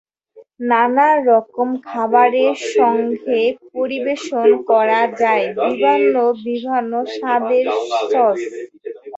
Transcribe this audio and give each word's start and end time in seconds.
নানা 0.69 1.07
রকম 1.29 1.69
খাবারের 1.87 2.55
সঙ্গে 2.75 3.41
পরিবেশন 3.73 4.47
করা 4.69 5.01
যায় 5.21 5.45
ভিন্ন 5.73 6.15
ভিন্ন 6.41 6.91
স্বাদের 7.15 7.65
সস। 8.09 8.39